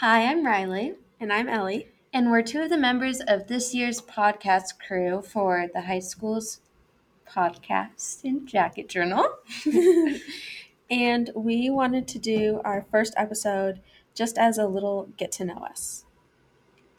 [0.00, 1.88] Hi, I'm Rylee, And I'm Ellie.
[2.12, 6.60] and we're two of the members of this year's podcast crew for the high school's
[7.28, 9.26] podcast and jacket journal.
[10.90, 13.80] and we wanted to do our first episode
[14.14, 16.04] just as a little get to know us.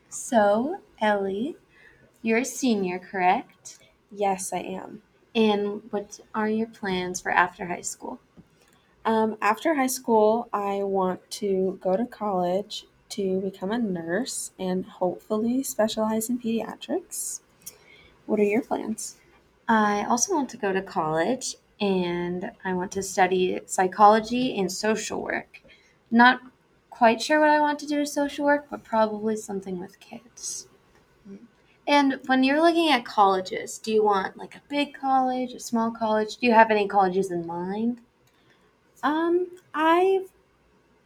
[0.10, 1.56] So, Ellie,
[2.22, 3.80] you're a senior, correct?
[4.12, 5.02] Yes, I am.
[5.36, 8.20] And what are your plans for after high school?
[9.08, 14.86] Um, after high school, I want to go to college to become a nurse and
[14.86, 17.40] hopefully specialize in pediatrics.
[18.26, 19.16] What are your plans?
[19.66, 25.22] I also want to go to college and I want to study psychology and social
[25.22, 25.62] work.
[26.12, 26.42] Not
[26.90, 30.68] quite sure what I want to do with social work, but probably something with kids.
[31.88, 35.92] And when you're looking at colleges, do you want like a big college, a small
[35.92, 36.36] college?
[36.36, 38.02] Do you have any colleges in mind?
[39.04, 40.30] Um, I've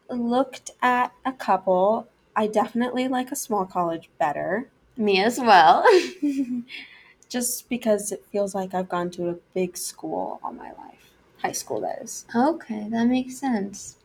[0.10, 2.08] looked at a couple.
[2.36, 4.70] I definitely like a small college better.
[4.98, 5.86] Me as well.
[7.30, 11.12] just because it feels like I've gone to a big school all my life.
[11.42, 12.26] High school, that is.
[12.36, 13.98] okay, that makes sense.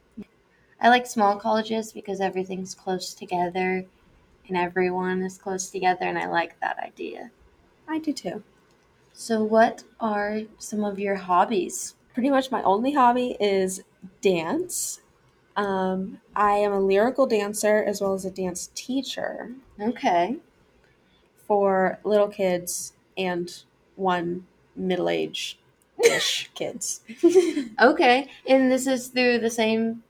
[0.80, 3.84] I like small colleges because everything's close together
[4.48, 7.30] and everyone is close together, and I like that idea.
[7.88, 8.44] I do too.
[9.12, 11.94] So, what are some of your hobbies?
[12.16, 13.82] Pretty much my only hobby is
[14.22, 15.02] dance.
[15.54, 20.36] Um, I am a lyrical dancer as well as a dance teacher Okay.
[21.46, 23.62] for little kids and
[23.96, 25.58] one middle age
[26.02, 27.02] ish kids.
[27.78, 28.30] Okay.
[28.48, 30.02] And this is through the same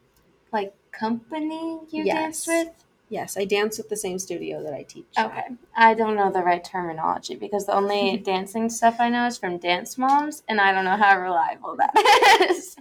[0.53, 2.69] like company you dance with?
[3.09, 5.07] Yes, I dance with the same studio that I teach.
[5.17, 5.27] at.
[5.27, 5.45] Okay.
[5.77, 9.59] I don't know the right terminology because the only dancing stuff I know is from
[9.59, 12.77] Dance Moms and I don't know how reliable that is.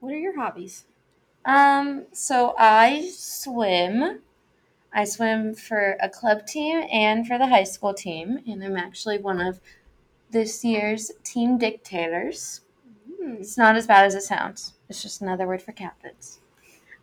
[0.00, 0.84] What are your hobbies?
[1.44, 4.20] Um, so I swim.
[4.92, 9.18] I swim for a club team and for the high school team, and I'm actually
[9.18, 9.60] one of
[10.30, 12.60] this year's team dictators.
[13.20, 13.34] Hmm.
[13.40, 14.74] It's not as bad as it sounds.
[14.88, 16.38] It's just another word for captains.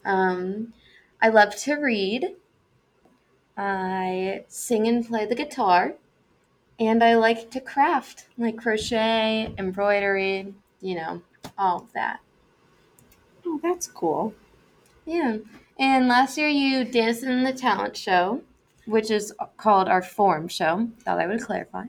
[0.06, 0.74] Um,
[1.22, 2.36] I love to read.
[3.56, 5.94] I sing and play the guitar.
[6.80, 11.22] And I like to craft, like crochet, embroidery, you know,
[11.58, 12.22] all of that.
[13.46, 14.34] Oh, that's cool.
[15.06, 15.38] Yeah.
[15.78, 18.42] And last year you danced in the talent show,
[18.86, 20.90] which is called our form show.
[21.04, 21.86] Thought I would clarify.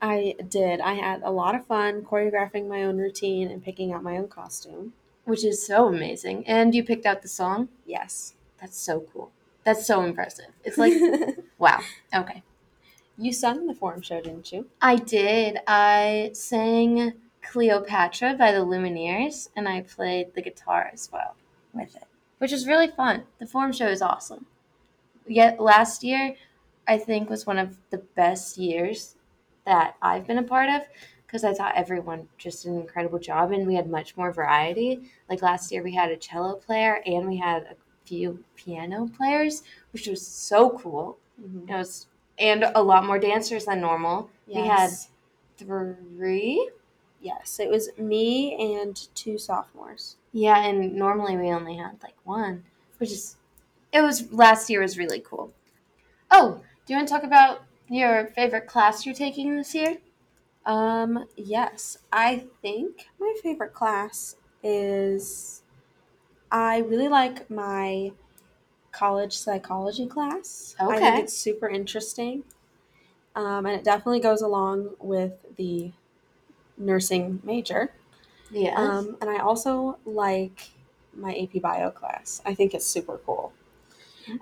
[0.00, 0.80] I did.
[0.80, 4.28] I had a lot of fun choreographing my own routine and picking out my own
[4.28, 4.92] costume.
[5.26, 6.46] Which is so amazing.
[6.46, 7.68] And you picked out the song?
[7.84, 8.34] Yes.
[8.60, 9.30] That's so cool.
[9.64, 10.46] That's so impressive.
[10.64, 10.94] It's like,
[11.58, 11.80] wow.
[12.14, 12.42] Okay.
[13.18, 14.68] you sung the forum show, didn't you?
[14.80, 15.58] I did.
[15.66, 21.36] I sang Cleopatra by the Lumineers, and I played the guitar as well
[21.74, 22.04] with it,
[22.38, 23.24] which was really fun.
[23.38, 24.46] The form show is awesome.
[25.26, 26.36] Yet last year,
[26.88, 29.16] I think was one of the best years
[29.64, 30.82] that I've been a part of
[31.26, 35.10] because I thought everyone just did an incredible job, and we had much more variety.
[35.28, 39.62] Like last year, we had a cello player and we had a few piano players,
[39.92, 41.18] which was so cool.
[41.40, 41.70] Mm-hmm.
[41.70, 42.06] It was
[42.38, 44.30] and a lot more dancers than normal.
[44.46, 44.90] We had
[45.56, 46.70] three.
[47.20, 50.16] Yes, it was me and two sophomores.
[50.32, 52.64] Yeah, and normally we only had like one,
[52.98, 53.36] which is
[53.92, 55.52] it was last year was really cool.
[56.30, 59.96] Oh, do you want to talk about your favorite class you're taking this year?
[60.66, 65.62] Um, yes, I think my favorite class is
[66.50, 68.12] I really like my
[68.92, 70.76] college psychology class.
[70.88, 71.00] I Okay.
[71.00, 72.44] think it's super interesting.
[73.36, 75.92] Um, and it definitely goes along with the
[76.78, 77.94] nursing major.
[78.50, 79.08] Yes.
[79.08, 80.70] Um, and I also like
[81.14, 82.42] my AP Bio class.
[82.46, 83.54] I think it's super cool.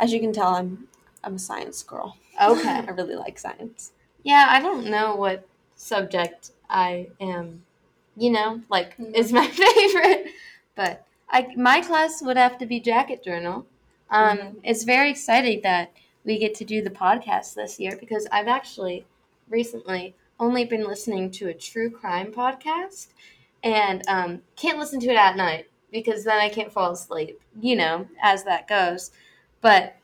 [0.01, 0.89] As you can tell, I'm
[1.25, 2.19] I'm a science girl.
[2.41, 2.85] Okay.
[2.89, 3.93] I really like science.
[4.23, 5.47] yeah, I don't know what
[5.77, 7.65] subject I am,
[8.17, 9.15] you know, like Mhm.
[9.17, 10.29] is my favorite,
[10.75, 13.67] but I my class would have to be jacket journal.
[14.11, 14.57] Um, Mhm.
[14.65, 15.93] It's very exciting that
[16.25, 19.07] we get to do the podcast this year because I've actually
[19.49, 23.09] recently only been listening to a true crime podcast
[23.63, 27.77] and um, can't listen to it at night because then I can't fall asleep, you
[27.77, 29.11] know, as that goes.
[29.61, 29.97] But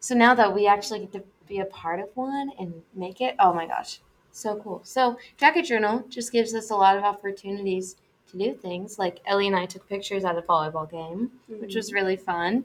[0.00, 3.36] so now that we actually get to be a part of one and make it,
[3.38, 4.00] oh my gosh,
[4.32, 4.80] so cool.
[4.84, 7.96] So, Jacket Journal just gives us a lot of opportunities
[8.30, 8.98] to do things.
[8.98, 12.64] Like Ellie and I took pictures at a volleyball game, which was really fun.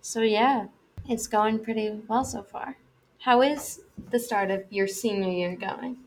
[0.00, 0.66] So, yeah,
[1.08, 2.76] it's going pretty well so far.
[3.20, 3.80] How is
[4.10, 5.98] the start of your senior year going?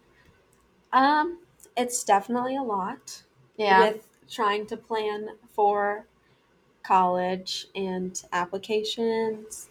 [0.93, 1.39] Um,
[1.75, 3.23] it's definitely a lot
[3.57, 3.89] Yeah.
[3.89, 6.05] with trying to plan for
[6.83, 9.69] college and applications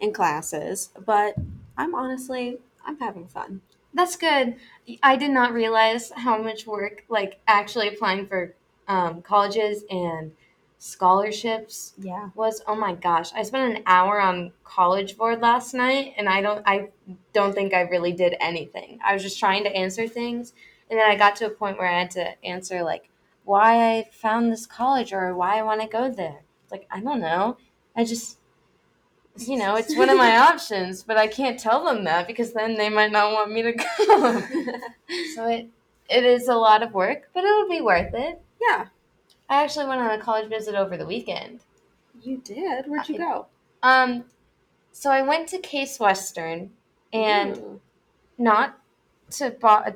[0.00, 1.34] and classes, but
[1.76, 3.60] I'm honestly I'm having fun.
[3.94, 4.56] That's good.
[5.02, 8.54] I did not realize how much work, like actually applying for
[8.86, 10.32] um, colleges and
[10.78, 12.30] scholarships Yeah.
[12.34, 12.62] was.
[12.66, 16.62] Oh my gosh, I spent an hour on College Board last night, and I don't,
[16.66, 16.88] I
[17.32, 18.98] don't think I really did anything.
[19.04, 20.52] I was just trying to answer things,
[20.88, 23.10] and then I got to a point where I had to answer like
[23.44, 26.42] why I found this college or why I want to go there.
[26.70, 27.56] Like I don't know.
[27.96, 28.37] I just
[29.46, 32.76] you know, it's one of my options, but I can't tell them that because then
[32.76, 34.40] they might not want me to go.
[35.34, 35.68] so it
[36.08, 38.40] it is a lot of work, but it'll be worth it.
[38.60, 38.86] yeah.
[39.50, 41.60] I actually went on a college visit over the weekend.
[42.22, 42.86] You did.
[42.86, 43.46] Where'd you I- go?
[43.82, 44.24] Um
[44.92, 46.70] so I went to Case Western
[47.12, 47.80] and Ooh.
[48.36, 48.78] not
[49.32, 49.54] to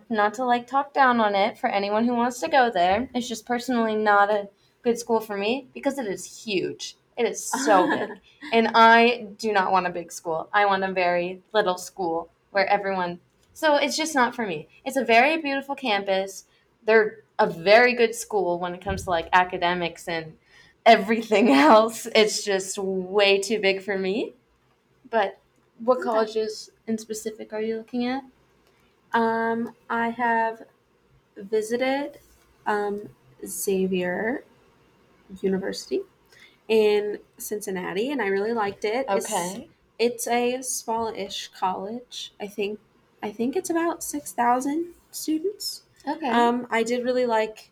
[0.08, 3.08] not to like talk down on it for anyone who wants to go there.
[3.14, 4.48] It's just personally not a
[4.82, 6.96] good school for me because it is huge.
[7.22, 8.20] It is so big.
[8.50, 10.48] And I do not want a big school.
[10.52, 13.20] I want a very little school where everyone.
[13.54, 14.68] So it's just not for me.
[14.84, 16.44] It's a very beautiful campus.
[16.84, 20.34] They're a very good school when it comes to like academics and
[20.84, 22.06] everything else.
[22.14, 24.34] It's just way too big for me.
[25.10, 25.38] But
[25.78, 26.04] what Okay.
[26.04, 28.24] colleges in specific are you looking at?
[29.12, 30.64] Um, I have
[31.36, 32.20] visited
[32.66, 33.08] um,
[33.46, 34.44] Xavier
[35.42, 36.02] University
[36.72, 39.04] in Cincinnati, and I really liked it.
[39.04, 39.68] It's- Okay.
[39.98, 42.32] it's, a small-ish college.
[42.40, 42.80] I think
[43.22, 45.82] I think it's about six thousand students.
[46.08, 46.30] Okay.
[46.30, 47.70] Um, I did really like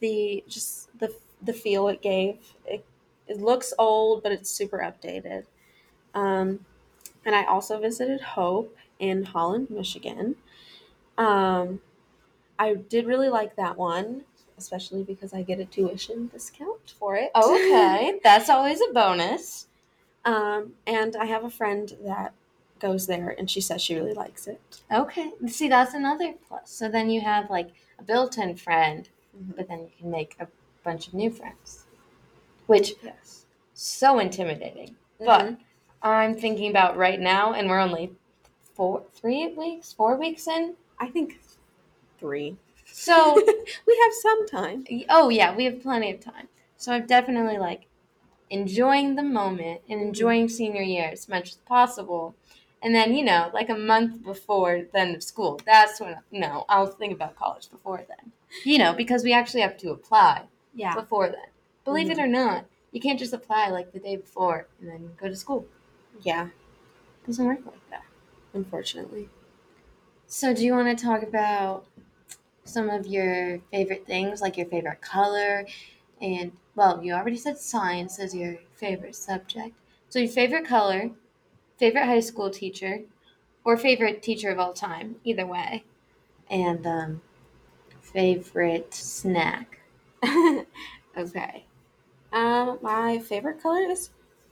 [0.00, 2.54] the just the the feel it gave.
[2.66, 2.84] It,
[3.28, 5.44] it looks old, but it's super updated.
[6.12, 6.66] Um,
[7.24, 10.34] and I also visited Hope in Holland, Michigan.
[11.16, 11.80] Um,
[12.58, 14.24] I did really like that one,
[14.60, 17.30] especially because I get a tuition discount for it.
[17.34, 18.20] okay.
[18.24, 19.66] That's always a bonus.
[20.24, 22.32] um, and I have a friend that
[22.78, 24.60] goes there, and she says she really likes it.
[24.92, 25.32] Okay.
[25.48, 26.70] See, that's another plus.
[26.70, 27.68] So then you have like
[27.98, 29.08] a built in friend,
[29.56, 30.46] but then you can make a
[30.82, 31.84] bunch of new friends,
[32.66, 33.44] which Yes.
[33.74, 34.96] so intimidating.
[35.18, 35.56] But
[36.02, 38.12] I'm thinking about right now, and we're only
[38.74, 40.74] four, three weeks, four weeks in.
[40.98, 41.38] I think
[42.18, 42.56] three.
[42.92, 43.34] So,
[43.86, 44.84] we have some time.
[45.08, 46.48] oh yeah, we have plenty of time.
[46.76, 47.86] So I'm definitely like
[48.50, 50.08] enjoying the moment and mm-hmm.
[50.08, 52.34] enjoying senior year as much as possible.
[52.82, 56.64] And then, you know, like a month before the end of school, that's when, no,
[56.68, 58.32] I'll think about college before then.
[58.64, 60.44] You know, because we actually have to apply
[60.74, 60.94] Yeah.
[60.94, 61.50] before then.
[61.84, 62.24] Believe it mm-hmm.
[62.24, 65.66] or not, you can't just apply like the day before and then go to school.
[66.22, 66.46] Yeah.
[66.46, 68.04] It doesn't work like that.
[68.54, 69.28] Unfortunately.
[70.26, 71.86] So, do you want to talk about
[72.64, 75.66] some of your favorite things, like your favorite color?
[76.20, 79.76] And, well, you already said science as your favorite subject.
[80.08, 81.10] So, your favorite color,
[81.78, 83.02] favorite high school teacher,
[83.64, 85.84] or favorite teacher of all time, either way.
[86.50, 87.22] And, um,
[88.00, 89.80] favorite snack.
[91.16, 91.66] okay.
[92.32, 94.10] Um, my favorite color is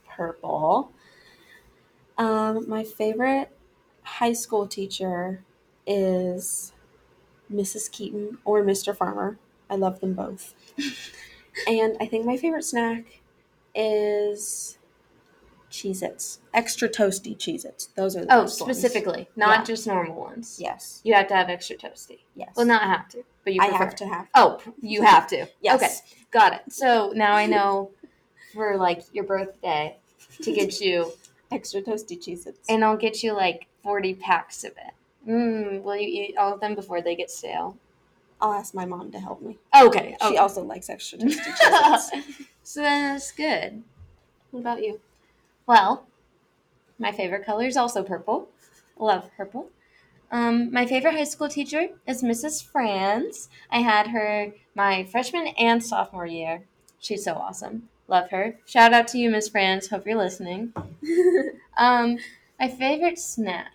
[0.09, 0.93] purple.
[2.17, 3.51] Um, my favorite
[4.03, 5.45] high school teacher
[5.87, 6.73] is
[7.53, 7.91] Mrs.
[7.91, 8.97] Keaton or Mr.
[8.97, 9.39] Farmer.
[9.71, 10.55] I love them both.
[11.69, 13.21] and I think my favorite snack
[13.75, 14.79] is
[15.71, 16.41] Cheez Its.
[16.55, 17.87] Extra toasty Cheez Its.
[17.87, 18.79] Those are the Oh, best ones.
[18.79, 19.65] specifically, not Yeah.
[19.65, 20.59] just normal ones.
[20.61, 21.01] Yes.
[21.05, 22.21] You have to have extra toasty.
[22.35, 22.51] Yes.
[22.57, 23.85] Well, not have to, but you I prefer.
[23.85, 24.29] have to have.
[24.35, 25.47] Oh, you have to.
[25.61, 25.83] Yes.
[25.83, 26.73] Okay, got it.
[26.73, 27.91] So now I know
[28.55, 29.97] for like your birthday
[30.43, 31.13] to get you,
[31.51, 32.61] Extra toasty Cheez Its.
[32.69, 34.93] and I'll get you like 40 packs of it.
[35.29, 37.77] Mm, will you eat all of them before they get stale?
[38.41, 39.59] I'll ask my mom to help me.
[39.79, 40.17] Okay.
[40.21, 40.37] She okay.
[40.37, 42.47] also likes extra toasty Cheez Its.
[42.63, 43.83] so then that's good.
[44.51, 45.01] What about you?
[45.67, 46.07] Well,
[46.99, 48.49] my favorite color is also purple.
[48.99, 49.71] Love purple.
[50.31, 52.65] Um, my favorite high school teacher is Mrs.
[52.65, 53.49] Franz.
[53.71, 56.65] I had her my freshman and sophomore year.
[57.01, 57.89] She's so awesome.
[58.09, 58.59] Love her.
[58.67, 59.89] Shout out to you, Miss Franz.
[59.89, 60.73] Hope you're listening.
[61.79, 62.19] Um,
[62.59, 63.71] my favorite snack.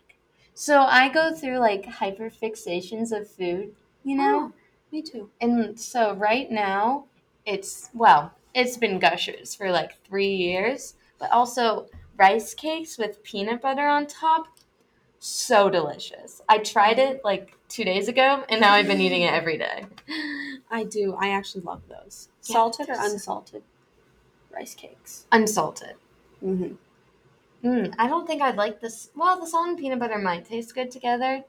[0.54, 4.54] So I go through like hyper fixations of food, you know?
[4.92, 5.30] Me too.
[5.42, 7.06] And so right now,
[7.46, 13.62] it's well, it's been Gushers for like three years, but also rice cakes with peanut
[13.62, 14.48] butter on top.
[15.20, 16.42] So delicious.
[16.50, 19.86] I tried it like two days ago, and now I've been eating it every day.
[20.70, 21.16] I do.
[21.18, 22.28] I actually love those.
[22.44, 23.64] Yeah, Salted or unsalted
[24.54, 25.26] rice cakes.
[25.32, 25.96] Unsalted.
[26.44, 26.76] Mm-hmm.
[27.64, 29.10] Mm, I don't think I'd like this.
[29.16, 31.44] Well, the salt and peanut butter might taste good together.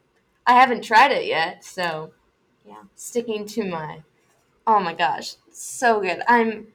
[0.46, 2.12] I haven't tried it yet, so
[2.66, 2.82] Yeah.
[2.94, 4.02] Sticking to my,
[4.66, 6.22] oh my gosh, so good.
[6.28, 6.68] I'm,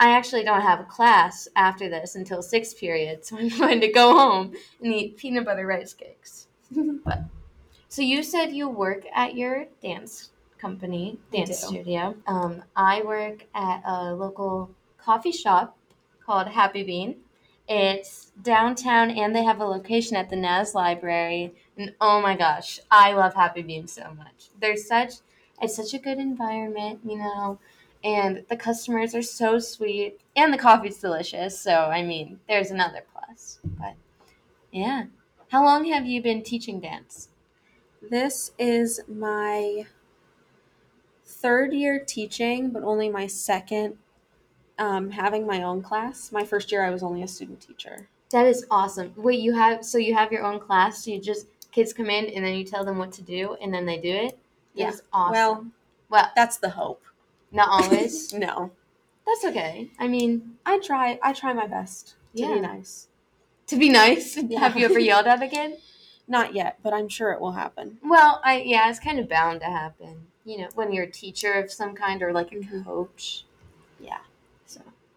[0.00, 3.88] I actually don't have a class after this until sixth period, so I'm going to
[3.88, 6.48] go home and eat peanut butter rice cakes.
[7.04, 7.20] but
[7.88, 12.14] so you said you work at your dance company, dance studio.
[12.26, 15.76] Um, I work at a local coffee shop
[16.24, 17.16] called Happy Bean.
[17.74, 21.54] It's downtown, and they have a location at the NAS Library.
[21.78, 24.50] And oh my gosh, I love Happy Bean so much.
[24.60, 25.14] They're such
[25.62, 27.58] it's such a good environment, you know,
[28.04, 31.58] and the customers are so sweet, and the coffee's delicious.
[31.58, 33.58] So I mean, there's another plus.
[33.64, 33.94] But
[34.70, 35.04] yeah,
[35.48, 37.30] how long have you been teaching dance?
[38.02, 39.86] This is my
[41.24, 43.96] third year teaching, but only my second
[44.82, 46.32] um, having my own class.
[46.32, 48.08] My first year, I was only a student teacher.
[48.32, 49.12] That is awesome.
[49.16, 51.04] Wait, you have so you have your own class.
[51.04, 53.72] So you just kids come in and then you tell them what to do and
[53.72, 54.38] then they do it.
[54.74, 54.92] Yeah.
[55.12, 55.32] Awesome.
[55.32, 55.66] Well,
[56.10, 57.02] well, that's the hope.
[57.52, 58.32] not always.
[58.46, 58.70] no,
[59.26, 59.90] That's okay.
[59.98, 61.18] I mean, I try.
[61.22, 62.54] I try my best to Yeah.
[62.54, 63.08] be nice.
[63.68, 64.36] to be nice.
[64.52, 64.60] Yeah.
[64.60, 65.78] Have you ever yelled at a kid?
[66.26, 67.98] Not yet, but I'm sure it will happen.
[68.02, 70.26] Well, I yeah, it's kind of bound to happen.
[70.44, 72.84] You know, when you're a teacher of some kind or like a Mhm.
[72.84, 73.44] coach.
[74.00, 74.18] Yeah.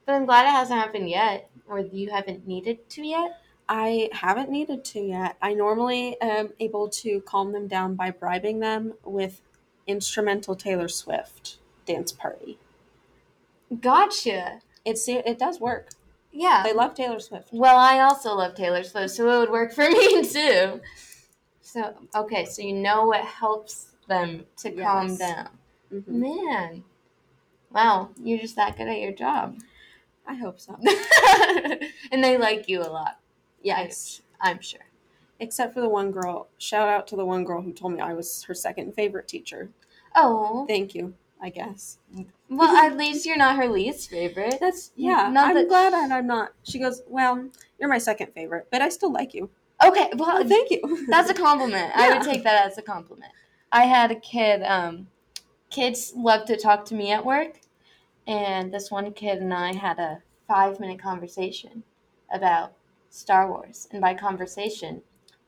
[0.05, 3.39] But I'm glad it hasn't happened yet, or you haven't needed to yet.
[3.67, 5.37] I haven't needed to yet.
[5.41, 9.41] I normally am able to calm them down by bribing them with
[9.87, 12.59] instrumental Taylor Swift dance party.
[13.81, 14.61] Gotcha.
[14.83, 15.89] It's it does work.
[16.31, 16.61] Yeah.
[16.63, 17.49] They love Taylor Swift.
[17.51, 20.81] Well, I also love Taylor Swift, so it would work for me too.
[21.61, 25.17] So, okay, so you know what helps them to calm Yes.
[25.17, 25.49] down.
[25.91, 26.07] Mhm.
[26.07, 26.83] Man.
[27.71, 29.57] Wow, you're just that good at your job.
[30.27, 30.77] I hope so.
[32.11, 33.19] and they like you a lot.
[33.61, 34.21] Yes.
[34.41, 34.81] I'm sure.
[35.39, 36.47] Except for the one girl.
[36.57, 39.69] Shout out to the one girl who told me I was her second favorite teacher.
[40.15, 41.97] Oh, Thank you, I guess.
[42.49, 44.55] well, at least you're not her least favorite.
[44.61, 45.29] That's yeah.
[45.31, 46.53] Not I'm that- glad that I'm not.
[46.63, 49.49] She goes, Well, you're my second favorite, but I still like you.
[49.85, 51.05] Okay, well, Oh, thank you.
[51.09, 51.91] That's a compliment.
[51.95, 53.31] I would take that as a compliment.
[53.73, 55.07] I had a kid, um,
[55.69, 57.59] kids love to talk to me at work,
[58.27, 61.83] and this one kid and I had a five minute conversation
[62.31, 62.73] about
[63.09, 63.87] Star Wars.
[63.91, 65.01] And by conversation,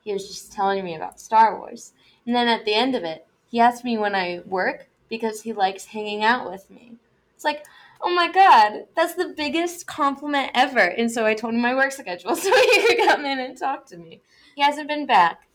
[0.03, 1.93] he was just telling me about Star Wars.
[2.25, 5.53] And then at the end of it, he asked me when I work because he
[5.53, 6.93] likes hanging out with me.
[7.36, 7.65] It's like,
[8.01, 10.79] oh my god, that's the biggest compliment ever.
[10.79, 13.86] And so I told him my work schedule so he could come in and talk
[13.88, 14.22] to me.
[14.55, 15.48] He hasn't been back,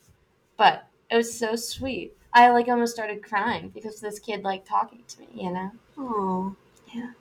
[0.56, 2.16] but it was so sweet.
[2.32, 5.70] I like almost started crying because this kid liked talking to me, you know?
[5.98, 6.56] Oh,
[6.94, 7.12] Yeah.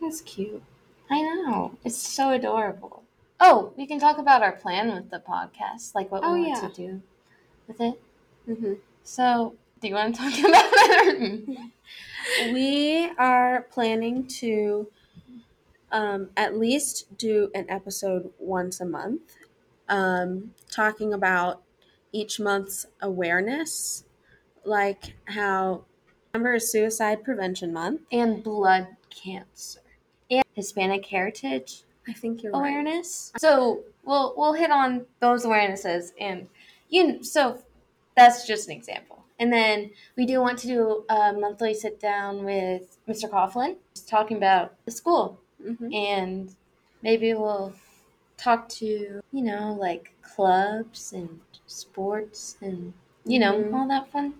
[0.00, 0.62] That's cute.
[1.10, 1.76] I know.
[1.84, 3.02] It's so adorable.
[3.40, 6.62] Oh, we can talk about our plan with the podcast, like what Oh, we want
[6.62, 6.68] yeah.
[6.68, 7.02] to do
[7.66, 8.00] with it.
[8.46, 11.48] hmm So, do you want to talk about it?
[12.52, 14.88] We are planning to
[15.90, 19.22] um, at least do an episode once a month,
[19.88, 21.62] um, talking about
[22.12, 24.04] each month's awareness,
[24.64, 25.84] like how
[26.34, 28.02] November is Suicide Prevention Month.
[28.12, 29.80] and blood cancer
[30.30, 32.58] and Hispanic heritage I think you're right.
[32.60, 33.32] awareness.
[33.38, 36.48] So we'll we'll hit on those awarenesses, and
[36.88, 37.22] you.
[37.22, 37.62] So
[38.16, 39.24] that's just an example.
[39.38, 43.30] And then we do want to do a monthly sit down with Mr.
[43.30, 46.54] Coughlin, talking about the school, hmm and
[47.02, 47.72] maybe we'll
[48.38, 48.86] talk to
[49.32, 52.92] you know like clubs and sports and
[53.26, 53.74] you know Mhm.
[53.74, 54.34] all that fun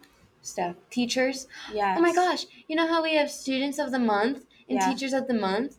[0.49, 0.77] stuff.
[0.91, 1.47] Teachers.
[1.73, 1.95] Yeah.
[1.97, 2.47] Oh my gosh!
[2.67, 4.89] You know how we have students of the month and Yeah.
[4.93, 5.79] teachers of the month?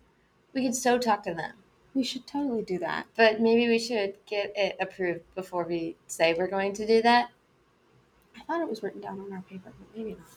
[0.53, 1.53] We could so talk to them.
[1.93, 3.07] We should totally do that.
[3.15, 7.29] But maybe we should get it approved before we say we're going to do that.
[8.37, 10.27] I thought it was written down on our paper, but maybe not.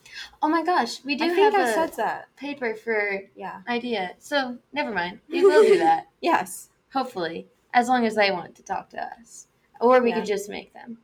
[0.43, 2.35] Oh my gosh, we do I have I a said that.
[2.37, 3.61] paper for Yeah.
[3.69, 4.13] idea.
[4.19, 5.21] So never mind.
[5.29, 6.09] We will do that.
[6.21, 6.71] Yes.
[6.93, 7.47] Hopefully.
[7.75, 9.47] As long as they want to talk to us.
[9.81, 10.17] Or we Yeah.
[10.17, 10.99] could just make them.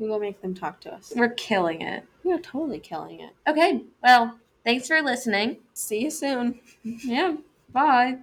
[0.00, 1.12] We will make them talk to us.
[1.14, 2.04] We're killing it.
[2.24, 3.30] We are totally killing it.
[3.46, 5.58] Okay, well, thanks for listening.
[5.74, 6.58] See you soon.
[6.82, 7.36] Yeah,
[7.72, 8.16] bye.